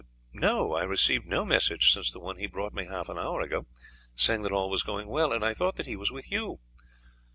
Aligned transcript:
"No, 0.33 0.73
I 0.73 0.81
received 0.81 1.27
no 1.27 1.45
message 1.45 1.91
since 1.91 2.11
the 2.11 2.19
one 2.19 2.37
he 2.37 2.47
brought 2.47 2.73
me 2.73 2.85
half 2.85 3.07
an 3.07 3.19
hour 3.19 3.39
ago, 3.41 3.67
saying 4.15 4.41
that 4.41 4.51
all 4.51 4.67
was 4.71 4.81
going 4.81 5.07
well, 5.07 5.31
and 5.31 5.45
I 5.45 5.53
thought 5.53 5.75
that 5.75 5.85
he 5.85 5.95
was 5.95 6.09
with 6.11 6.31
you. 6.31 6.59